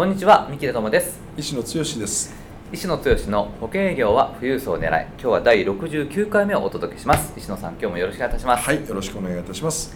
[0.00, 1.20] こんにちは三木田智です。
[1.36, 2.34] 石野剛です。
[2.72, 7.34] 石野剛の保険営業は富裕層を狙い今日は第69回目をお届けします。
[7.36, 8.64] 石野さん今日もよろしくお願いいたします。
[8.64, 9.94] はいよろしくお願いいたします。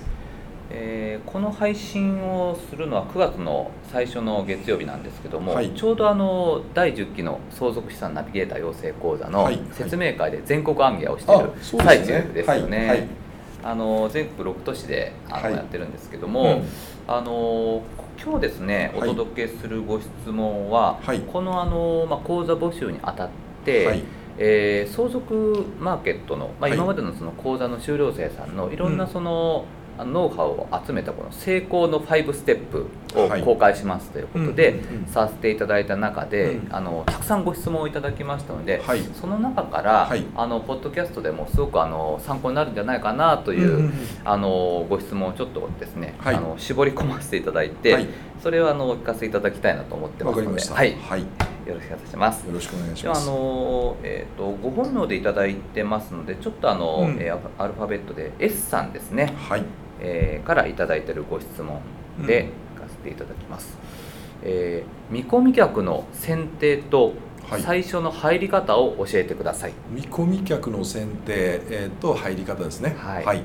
[0.68, 11.50] えー、この配信をするのは9月の最初の月曜日なんですけども、はい、ちょうどあの第10期の相続資産ナビゲーター養成講座の説明会で全国暗記をしている
[11.82, 12.88] 最中ですよね。
[12.88, 13.08] はい、
[13.62, 16.64] あの全国6都市であの、やってるんですけども、うん、
[17.08, 17.82] あの
[18.22, 21.00] 今日ですねお届けするご質問は、
[21.32, 23.28] このあの、まあ、講座募集にあたっ
[23.64, 24.02] て、
[24.38, 43.92] えー、相続マーケットの、まあ、今までのその講座の修了生さんのいろんなその、うんノウハウを集めたこの成功の5ステップを公開しますということでさせていただいた中で、あのたくさんご質問をいただきましたので、はい、その中から、はい、あのポッドキャストでもすごくあの参考になるんじゃないかなという、
[44.24, 48.06] あのご質問をちょっとですね、はい、あの絞り込ませていただいて、
[48.42, 52.46] それをあのお聞かせいただきたいなと思ってますので、よろしくお願いします。
[52.46, 53.28] よろしくお願いします。
[53.28, 59.34] あのえっ、ー、とご本名でいただいてますので、ちょっとあの、うん、えー、アルファベットで S さんですね。
[59.48, 59.64] はい。
[60.04, 61.80] えー、から頂いてるご質問
[62.26, 63.78] でいかせていただきます、
[64.42, 67.14] うん、えー、見込み客の選定と
[67.62, 72.96] 最初の入り方を教えてください、見込み客の選定、えー、と入り方ですね。
[72.98, 73.42] はい、はい、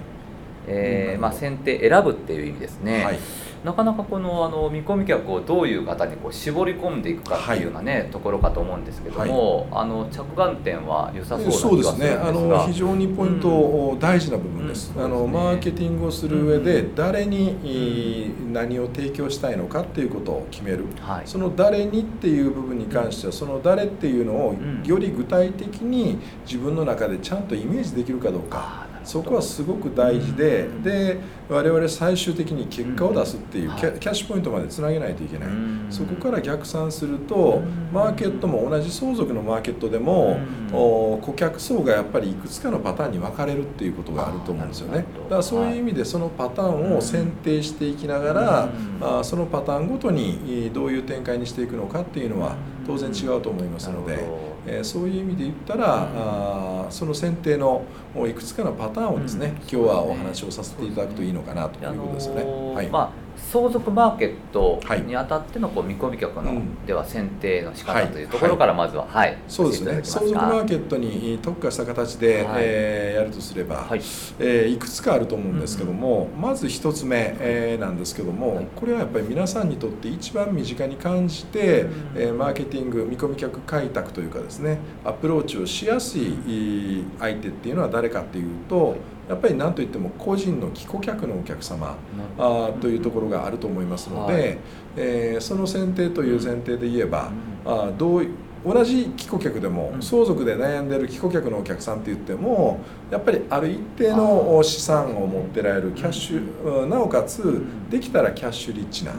[0.69, 3.19] えー、まあ、選定選ぶっていう意味ですね、はい。
[3.63, 11.91] なかなかこのあの見込み客をどういう方にこう絞り込んでいくかっていうようなね、はい、ところかと思うんですけども、はい、あの着眼点は良さそうな気がするんですが。
[11.91, 12.21] そうですね。
[12.21, 28.88] あの非常にポイント、うん、大事な部分です、うん、あの、ね、マーケティングをする上で誰に、うん、何を提供したいのかっていうことを決める、はい、その誰にっていう部分に関してはその誰っていうのをより具体的に自分の中でちゃんとイメージできるかどうか。
[29.03, 31.17] そこはすごく大事で、で
[31.49, 35.49] 我々最終的に結果を出すっていう、キャッシュポイントまでつなげないといけない、
[35.89, 37.61] そこから逆算すると、
[37.91, 40.39] マーケットも同じ相続のマーケットでも、
[40.71, 45.05] 顧客層がやっぱりいくつかのパターンに分かれるっていうことがあると思うんですよね。
[45.23, 52.55] だからそういう意味でそのパターンを選定していきながら、まあ、そのパターンごとにどういう展開にしていくのかっていうのは
[52.89, 54.49] 当然違うと思いますので。
[54.65, 57.83] えー、そういう意味で言ったら、あその選定の
[58.27, 62.43] いくつかのパターンをですね、今日はお話をさせていただくといいのかなということですよね。
[62.75, 63.09] はい、まあ
[63.51, 70.01] 相続マーケットにあたってのこう見込み客の、では選定の仕方というところからまずは、はい、そうですね。
[70.03, 74.01] 相続マーケットに特化した形で、はえやるとすれば、はい。
[74.39, 81.85] えいくつかあると思うんですけども、まず1つ目、えなんですけども、これはやっぱり皆さんにとって一番身近に感じて、
[82.15, 88.95] えマーケティング見込み客開拓というかですねアプローチをしやすい相手っていうのは誰かっていうと
[89.29, 91.95] やっぱり何といっても個人の帰顧客のお客様
[92.39, 94.57] あというところがあると思いますので、はい、
[94.97, 97.31] えー、その選定という前提で言えば、
[97.65, 98.27] うん、あどう
[98.65, 109.13] 同じ帰顧客でも相続で悩んでる帰顧客のお客さんって言ってもやっぱりある一定の資産を持ってられるキャッシュなおかつできたらキャッシュリッチな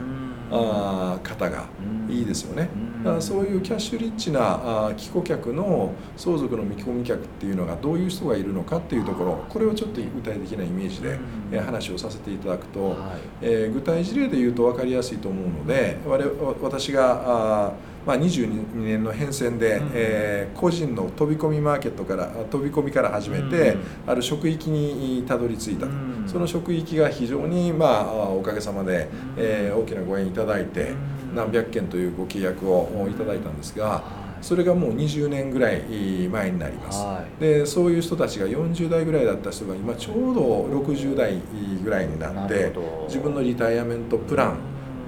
[0.51, 1.67] あ方が
[2.09, 2.69] いいですよね。
[3.05, 11.19] だからそういうキャッシュリッチな帰顧客の相続の見込み客っていうのがどういう人がいるのかっていうところこれをちょっと具体的なイメージで、
[11.53, 12.97] え話をさせていただくと、
[13.41, 16.25] えー、具体事例で言うと分かりやすいと思うので我
[16.63, 17.73] 私があ
[18.07, 25.95] まあ、22年の変遷で、うん、えー、個人の飛び込みマーケットから飛び込みから始めて、うん、ある職域にたどり着いたと、う
[26.25, 30.95] ん、その職域が非常に、まあ、おかげさまで、えー、大きなご縁いただいて、
[31.35, 34.03] 何百件というご契約をいただいたんですが、
[34.41, 35.83] それがもう20年ぐらい
[36.29, 41.41] 前になります、はい、でそういう人たちが40代ぐらいだった人が今ちょうど60代
[41.85, 42.73] ぐらいになって
[43.07, 44.59] 自分のリタイアメントプラン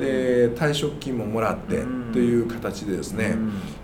[0.03, 3.37] で退職金ももらってという形でですね、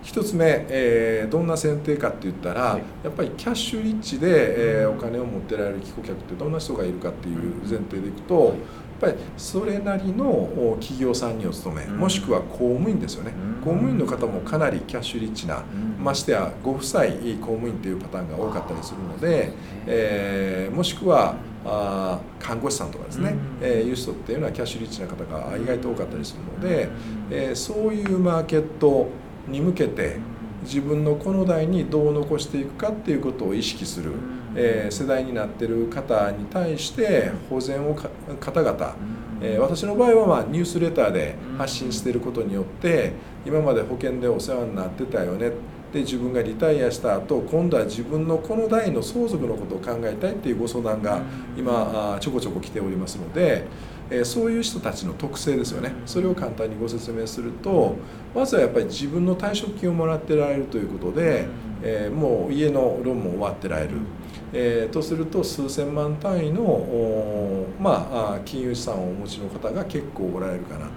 [0.02, 8.58] 1つ目、えー、どんな選定かって言ったら、はい、やっぱりキャッシュリッチで、えー、お金を持ってられる帰顧客ってどんな人がいるかっていう前提でいくと、はい。
[9.00, 13.32] やっぱりそれなりの企業さんにお勤め、もしくは公務員ですよね、
[13.62, 15.62] 公務員の方もかなりキャッシュリッチな、
[16.00, 19.52] ましてやご夫妻公務員というパターンが多かったりするので、
[19.86, 26.88] えー、もしくはあ看護師さんとかですね、えー、いう人っていうのはキャッシュリッチな方が意外と多かったりするので、
[27.30, 29.08] えー、そういうマーケット
[29.48, 30.16] に向けて
[30.62, 34.12] 自分のこの代にどう残していくかっていうことを意識する、
[34.54, 38.96] えー、世代になってる方に対して保全を方々、
[39.40, 43.12] えー、私の場合はまあニュースレターで発信していることによって
[43.46, 45.52] 今まで保険でお世話になってたよね
[45.92, 51.22] で自分がリタイアした後今度は自分のこの代の相続のことを考えたいっていうご相談が
[51.56, 53.66] 今ちょこちょこ来ておりますので。
[54.10, 57.96] えそういう人たちの特性ですよねそれを簡単にご説明すると
[58.34, 61.46] まずはやっぱり自分の退職金をもらってられるということで、
[61.82, 63.96] えもう家のローンも終わってられる。
[64.52, 70.88] えー、とすると数千万単位の、まあ、金融資産をお持ちの方が結構おられるかな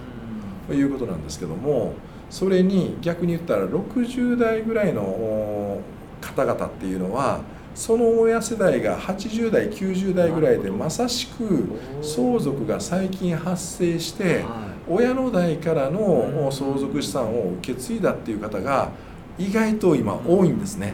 [0.68, 1.94] ということなんですけども
[2.32, 5.82] それに逆に言ったら60代ぐらいの
[6.22, 7.42] 方々っていうのは
[7.76, 11.70] その親世代が80代90代ぐらいでまさしく
[12.02, 14.46] 相続が最近発生して
[14.88, 18.92] 親の代からの相続資産を受け継いだっていう方が
[19.38, 20.94] 意外と今多いんですね。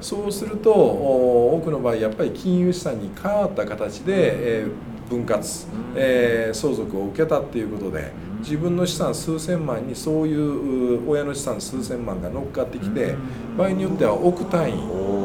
[0.00, 4.66] そうすると多くの場合やっぱり金融資産に変わった形で、え
[5.10, 13.16] 分割、え相続を受けたっていうことで自分の資産数千万にそういう親の資産数千万が乗っかってきて
[13.58, 15.20] 場合によっては億単位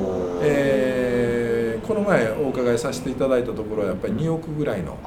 [0.48, 4.98] えー、この前お伺いさせていただいたところはやっぱり2億ぐらいの。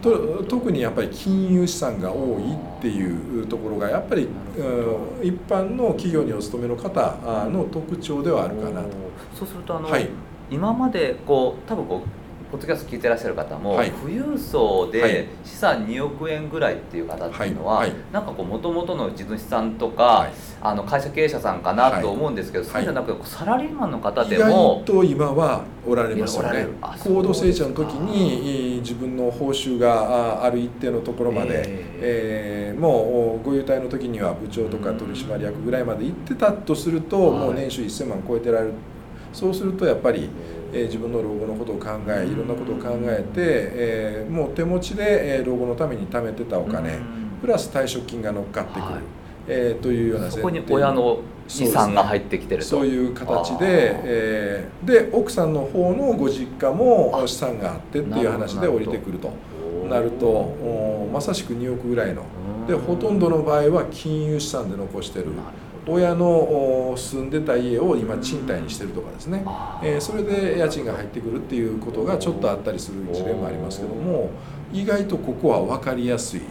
[0.00, 7.18] と特にやっぱり金融資産が多いっていうところがやっぱり、うん、一般の企業にお勤めの方
[7.50, 8.88] の特徴ではあるかなと。
[9.34, 10.08] そうするとあの、はい、
[10.50, 26.68] 今までこう多分こうポッドキャスト聞いてらっしゃる方も、はい、富裕層で資産2億円ぐらいっていう方っていうのは、はい、なんかこうもともとの地主さんとか、はい、あの会社経営者さんかなと思うんですけど、そうじゃなくてサラリーマンの方でもと今はおられますよね
[27.04, 31.64] 高度成長の時に自分の報酬がある一定のところまで、
[32.00, 38.72] えー、えー、もうご優待の時には部長とか取締役ぐらいまで行ってたとすると、もう年収1000万超えてられる。
[39.34, 40.22] そうするとやっぱり。
[40.22, 46.98] えー、自分の老後のことを考えいろんなことを考えて、えー、もう手持ちで、えー、老後のために貯めてたお金
[47.40, 48.94] プラス退職金が乗っかってくる、はい、
[49.48, 52.68] えー、というようなそこに親の資産が入ってきてると。
[52.68, 59.32] そういう形で、えー、で奥さんの方のご実家も資産があってっていう話で降りてくると。
[59.88, 62.22] なるとまさしく2億ぐらいの。
[62.66, 65.28] でほとんどの場合は金融資産で残してる。
[65.88, 69.44] 親の住んでた家を今賃貸にしてるとかですね、
[69.82, 74.30] えー、それで家賃が入ってくるっていうことがちょっとあったりする事例もありますけども
[74.72, 76.42] 意外とここは分かりやすい。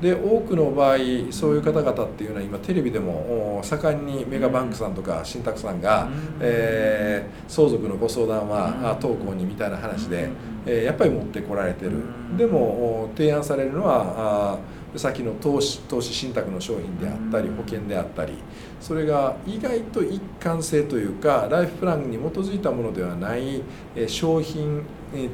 [0.00, 0.96] で多くの場合
[1.30, 6.08] そういう方々っていうのは今テレビでも盛んにメガバンクさんとか信託さんが、
[6.40, 10.28] えー、相続のご相談は当行にみたいな話で、
[10.66, 12.02] えー、やっぱり持ってこられてる。
[12.36, 14.58] でも提案されるのはあ
[14.96, 18.34] 先の投資投資信託の商品であったり保険であったり
[18.80, 23.62] それが意外と一貫性というかライフプランに基づいたものではない
[24.06, 24.84] 商品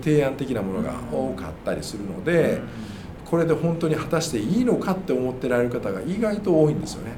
[0.03, 2.61] 提案的なものが多かったりするので
[3.25, 7.13] これで本当に果たしていいのかって思ってられる方が意外と多いんですよね。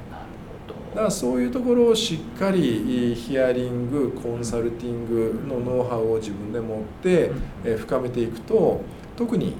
[0.93, 7.31] だからそういうところをしっかりヒアリングコンサルティングのノウハウを自分で持って
[7.79, 8.81] 深めていくと
[9.15, 9.55] 特に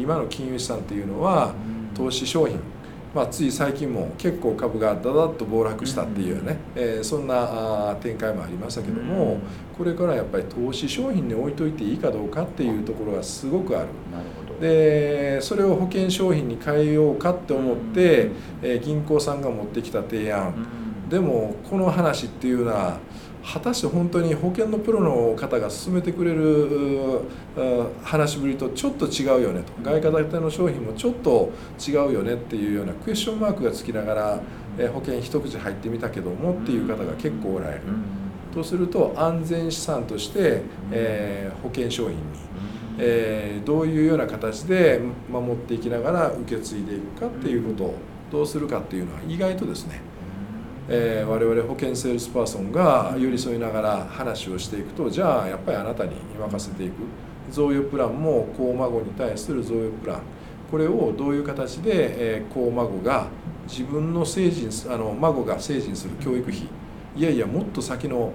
[0.00, 1.54] 今の金融資産っていうのは
[1.96, 2.58] 投資商品、
[3.14, 9.38] まあ、つい最近も結構株がだだっと暴落したっていうね、えー、そんな展開もありましたけども
[9.76, 13.88] これからやっぱり投資商品に置いといていいかどうかっていうところがすごくある。
[14.60, 18.30] でそれを保険商品に変えようかって思って、
[18.62, 20.66] えー、銀行さんが持ってきた提案、
[21.10, 22.98] でもこの話っていうのは
[23.46, 27.20] 果たして本当に保険のプロの方が勧めてくれる
[28.02, 34.40] 話しぶりとちょっと違うよねと外貨建ての商品もちょっと違うよねっていうようなクエスチョンマークがつきながら、
[34.78, 37.82] え保険一口入ってみたけどもっていう方が結構おられる。
[38.52, 42.18] とすると安全資産として、え、保険商品に、
[42.98, 45.00] え、どういうような形で
[45.30, 47.94] 守っていきながら受け継いでいくかっていうことを
[48.32, 50.00] どうするかっていうのは意外とですね
[50.88, 56.94] えー、我々保険セールスパーソンが寄り添いながら話をしていくとじゃあやっぱりあなたに任せていく。
[57.50, 60.20] 贈与プランも高孫に対する贈与プラン。
[60.70, 63.28] これをどういう形で、えー、高孫が
[63.68, 66.68] 自分の成人あの孫が成人する教育費。
[67.16, 68.32] いやいやもっと先の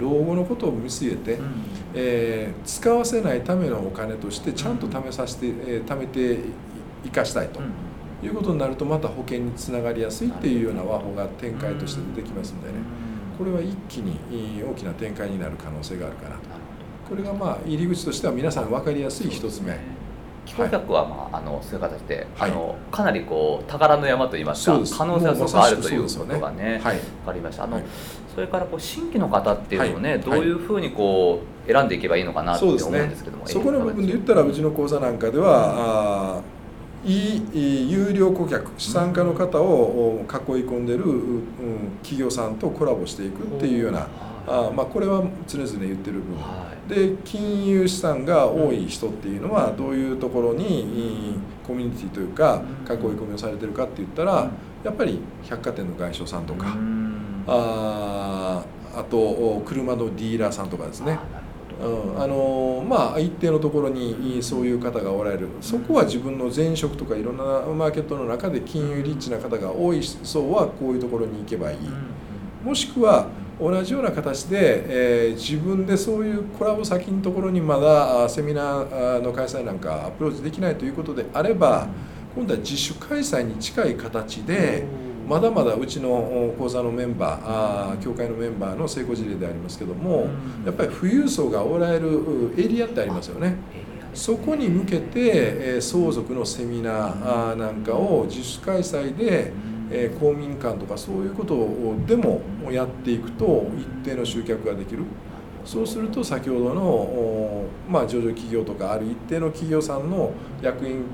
[0.00, 1.64] 老後のことを見据えて、うん、
[1.94, 6.38] えー、使わせないためのお金としてちゃんと貯めさせて、えー、貯めて
[7.04, 7.60] 生かしたいと。
[7.60, 7.87] うん
[8.22, 12.74] いうことになるとまた保険につながりやすいっていうような和法が展開として出てきますんでね。
[13.38, 14.18] これは一気に
[14.62, 16.42] 大きな展開になる可能性があるかなと。
[17.08, 19.78] これがまあ入り口としては皆さん分かりやすい一つ目。
[20.44, 26.80] 寄付客は、まあ、あのそういう形で、はい、あのかなりこう宝の山といいますか可能性はすごくあるということがね、ね。
[26.82, 27.64] はい、分かりました。
[27.64, 27.84] あの、はい、
[28.34, 36.57] それからこう新規の方っていうのをね、どういうふうにこう選んでいけばいいのかなって思うんですけどもそ、ね,、この部分で言ったらうちの講座なんかでは、うん、
[37.04, 40.28] いい有料顧客資産家の方を囲い
[40.64, 41.42] 込んでる、うん、
[42.02, 44.08] 企業さんとコラボしていくっていうような、
[44.46, 46.38] あまあ、これは常々言ってる部分。
[46.88, 54.50] で金融資産が多い人っていうのはどういうところにコミュニティというか囲い込みをされてるかって言ったら
[54.82, 56.74] やっぱり百貨店の外商さんとか
[57.46, 58.64] あ
[58.96, 61.18] あと車のディーラーさんとかですね。
[61.80, 65.48] うん、あのまあ一定のところにそういう方がおられる。
[65.60, 71.78] そこは自分の前職とかいろんなマーケットの中で金融リッチな方が多い層はこういうところに行けばいい。
[72.64, 73.28] もしくは
[73.60, 81.88] 同じような形で、えー、自分でそういうコラボ先のところにまだセミナーの開催なんかアプローチできないということであれば
[82.36, 84.84] 今度は自主開催に近い形で
[85.28, 90.26] まだまだうちの講座のメンバーあ協会のメンバーの成功事例でありますけども
[90.64, 93.56] やっぱり富裕層がおられるエリアってありますよね。
[94.14, 99.52] そこに向けて、えー、相続のセミナーなんかを自主開催で
[99.90, 101.54] えー、公民館とかそういうこと
[102.06, 105.04] でもやっていくと一定の集客ができる。
[105.64, 110.32] そうすると先ほどの、まあ、上場企業とかある一定の企業さんの
[110.62, 111.04] 役員、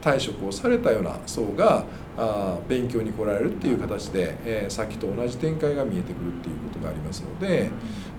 [0.00, 1.84] 退職をされたような層が
[2.16, 7.70] あ勉強に来られるっていう形で、えー、さっきと同じ展開が見えてくるっていうことがありますので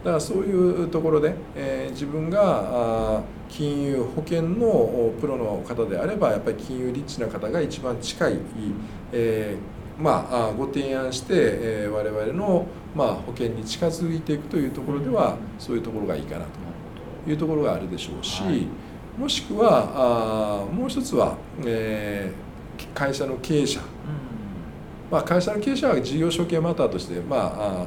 [0.03, 8.39] だからそういうところで、えー、自分があ金融保険のプロの方であればやっぱり金融リッチな方が一番近い、
[9.11, 16.45] えー、まあ、ご提案して、え、我々の、まあ、保険に近づいていくというところではそういうところがいいかな
[17.25, 18.65] というところがあるでしょうし、はい、
[19.17, 23.85] もしくはあもう一つは、えー、会社の経営者、うん、
[25.11, 27.85] まあ、会社の経営者は事業承継マターとして、まあ、あ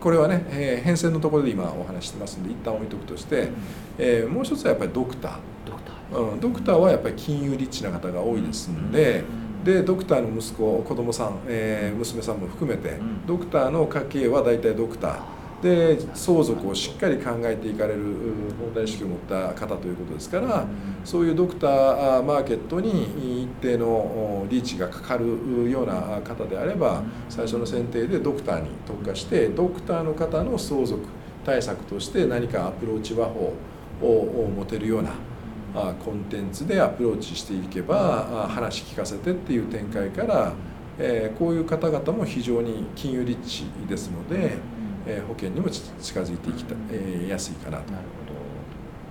[0.00, 3.54] これはね、えー、変遷のところで今お話してますんで一旦置いとくとして、うん、
[3.98, 5.36] えー、もう一つはやっぱりドクター。
[5.66, 12.96] ドクター,、うん、ドクターはやっぱり金融リッチな方が多いですんで、うん、でドクターの息子子供さん、えー、娘さんも含めて、
[13.26, 20.64] ドクターの家系は大体ドクターで相続をしっかり考えていかれる問題意識を持った方ということですから
[21.04, 31.04] そういうドクターマーケットに一定のリーチがかかるような方であれば最初の選定でドクターに特化してドクターの方の相続
[31.44, 33.54] 対策として何かアプローチ和法
[34.00, 35.10] を持てるような
[36.04, 40.52] コンテンツでアプローチしていけば話聞かせてっていう展開から
[41.36, 44.77] こういう方々も非常に金融リッチですので。
[45.08, 47.92] え保険にも近づいていきた、えやすいかなと。
[47.92, 48.38] なるほど。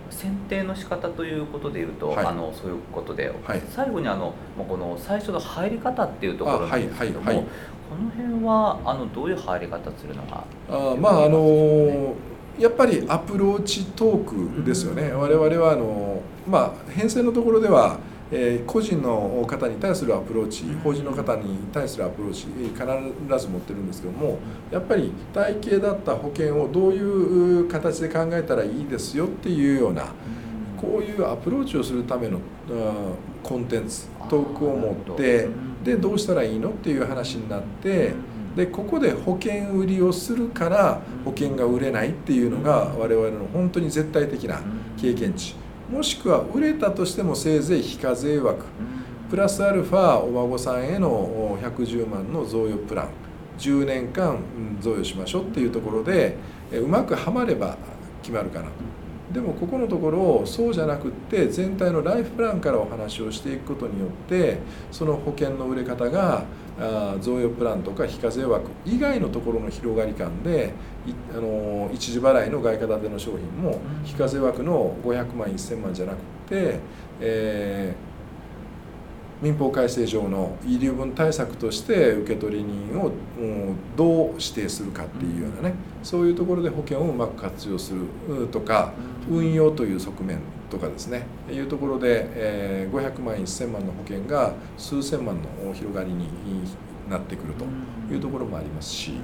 [0.09, 7.35] 選定の仕方ということでいうと、はい、あのそういうことで、はい、最後にあのこの最初の入り方っていうところなんですけども、はい。
[7.35, 7.45] はい、
[7.89, 12.15] この辺はあのどういう入り方するのがあまああの
[12.59, 17.97] やっぱりアプローチトークですよね、うん、我々はあの、まあ、編成のところでは
[18.31, 30.07] えー、個人の方に対するアプローチ法人の方に対するアプローチ必ず持ってるんですけどもやっぱり体系だった保険をどういう形で考えたらいいですよっていうような
[30.79, 32.39] こういうアプローチをするための
[33.41, 35.47] コンテンツトークを持って
[35.83, 38.13] でどうしたらいいのっていう話になって
[38.55, 44.59] でここで保険売りをするから保険が売れないっていうのが我々の本当に絶対的な
[44.97, 45.55] 経験値。
[45.89, 48.65] もしくは売れたとしてもせいぜい非課税枠。
[49.29, 53.09] プラスアルファお孫さんへの110万の贈与プラン。
[53.57, 54.37] 10年間
[54.79, 56.37] 贈与しましょうっていうところで
[56.71, 57.75] うまくはまれば
[58.21, 58.71] 決まるかなと
[59.33, 64.59] でもここのところそうじゃなくって全体のライフプランからお話をしていくことによって
[64.91, 66.45] その保険の売れ方が
[67.19, 70.73] 贈与プランとか非課税枠以外のところの広がり感で
[71.35, 76.17] あの一時払いの外貨建ての商品も非課税枠の500万1000万じゃなく
[76.47, 76.79] て、
[77.19, 78.17] えー
[79.41, 83.11] 民法改正上の遺留分対策として受取人を
[83.95, 85.75] どう指定するかっていうようなね
[86.07, 88.93] そういうところで保険をうまく活用するとか
[89.29, 91.23] 運用という側面とかですね。
[91.51, 96.29] いうところで、え500万1000万の保険が数千万の広がりに
[97.09, 97.65] なってくると
[98.13, 99.15] いうところもありますし、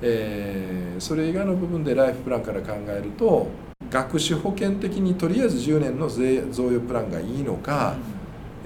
[0.00, 3.48] えそれ以外の部分でライフプランから考えると
[3.90, 7.96] 学資保険的にとりあえず10年の贈与プランがいいのか、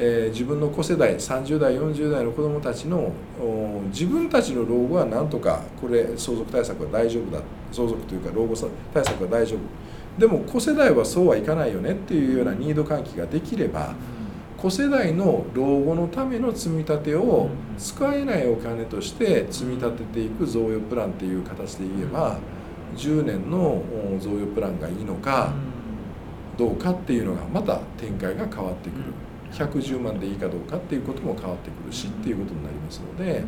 [0.01, 3.13] えー、自分の子世代30代40代の子どもたちの
[3.87, 8.55] 自分たちの老後はなんとかこれ相続対策は大丈夫だ相続というか老後
[8.95, 9.59] 対策は大丈夫。
[10.21, 13.95] でも子世代はそうはいかないよねっていうようなニード喚起ができれば
[14.57, 22.39] 子世代の老後のための積み立てを使えないお金として積み立てていく贈与プランっていう形で言えば
[22.97, 23.81] 10年の
[24.19, 25.53] 贈与プランがいいのか
[26.57, 29.05] どうかっていうのがまた展開が変わってくる
[29.53, 33.45] 110万でいいかどうかっていうことも変わってくるしっていうことになりますので。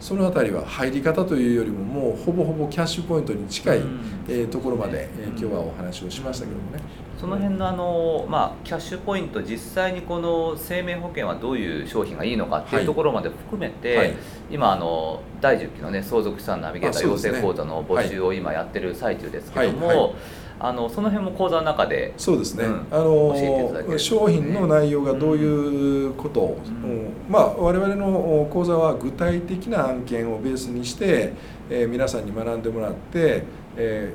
[0.00, 3.82] その辺りは入り方というよりももうほぼほぼキャッシュポイントに近い、
[4.28, 6.80] えところまで、え今日はお話をしましたけどもね。
[7.18, 14.14] その辺のあの、まあ、キャッシュポイント実際にこの生命保険はどういう商品がいいのかっていうところまで含めて、はい、
[14.52, 19.96] 今あの第10期のね相続資産ナビゲーター養成講座の募集を今やってる最中ですけども、はい。
[19.96, 20.12] はい
[20.60, 31.32] あのその辺も講座の中でそうですね、うん、あの商品の内容がどういうことを、うん、まあ我々の講座は具体的な案件をベースにして、
[31.70, 33.44] えー、皆さんに学んでもらって、
[33.76, 34.12] え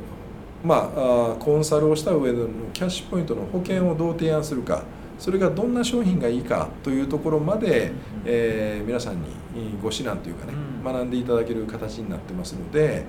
[0.63, 4.83] ー、まあコンサルをした上でのキャッシュポイントの保険をどう提案するか
[5.17, 7.93] それがどんな商品がいいかというところまで、
[8.25, 9.29] えー、皆さんに
[9.81, 13.05] ご指南というかね、学んでいただける形になってますので。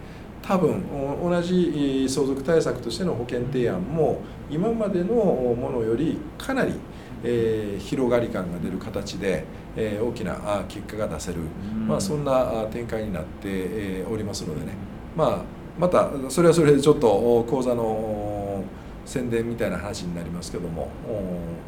[0.46, 0.84] 多分
[1.22, 4.20] 同じ相続対策としての保険提案も
[4.50, 6.74] 今までのものよりかなり、
[7.22, 11.40] えー、広がり感が出る形で、えー、大きな結果が出せる、
[11.86, 14.74] まあ、そんな展開になって、えー、おりますのでね、
[15.16, 15.38] まあ、
[15.78, 18.62] またそれはそれでちょっと講座の
[19.06, 20.90] 宣伝みたいな話になりますけども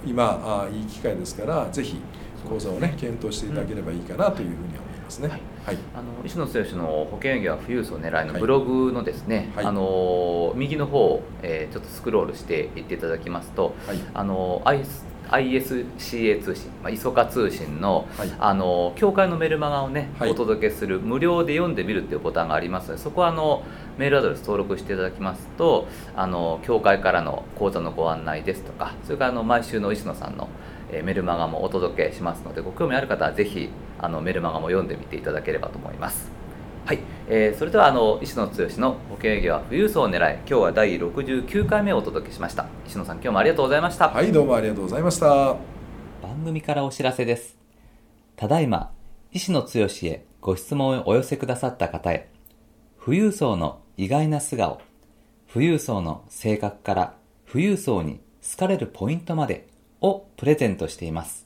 [0.05, 1.97] 今いい機会ですからぜひ
[2.47, 4.86] 講座をね検討していただければいいかなというふうに思います。
[5.07, 5.29] ですね。
[5.29, 5.37] は
[5.73, 18.07] い、あの石野剛の保険営業は富裕層を狙いのブログのですね、はい、あの右の方を、えー、ちょっとスクロールしていっていただきますと、はい、あの ISCA 通信、まあ、磯化通信の,、
[18.39, 23.65] あの協会のメルマガをね、お届けする無料で読んでみるっていうボタンがありますのでそこはあの
[23.99, 30.49] メールアドレス登録していただきますとあの協会からの講座のご案内ですとかそれからあの毎週の石野さんの
[30.91, 36.31] えメルマガもお届けしますのでご興味ある方はぜひあのメルマガも読んでみていただければと思います。
[36.85, 42.67] はい、えー、それではあの石野剛の保険営業は富裕層を狙い今日は第69回目をお届けしました。
[42.87, 44.09] 石野さん今日もありがとうございました。
[44.09, 45.57] はいどうもありがとうございました。
[46.23, 47.57] 番組からお知らせです。
[48.37, 48.93] ただいま
[49.33, 49.69] 石野剛
[50.03, 52.31] へご質問をお寄せくださった方へ
[53.05, 54.81] 富裕層の意外な素顔
[55.53, 57.15] 富裕層の性格から
[57.51, 59.67] 富裕層に好かれるポイントまで
[60.01, 61.46] をプレゼントしています。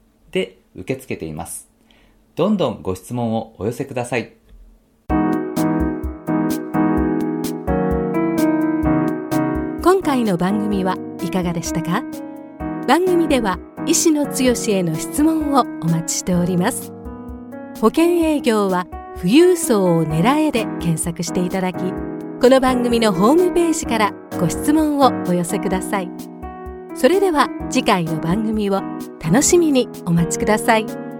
[0.31, 1.69] で受け付けています。
[2.35, 4.33] どんどんご質問をお寄せください。
[9.83, 12.03] 今回の番組はいかがでしたか？
[12.87, 16.91] 番組では医師の強への質問をお待ちしております。
[17.79, 21.79] 保険営業は富裕層を狙えで検索していただき、
[22.41, 26.09] この番組のホームページからご質問をお寄せください
[26.95, 28.81] それでは次回の番組を
[29.23, 31.10] 楽しみにお待ちください。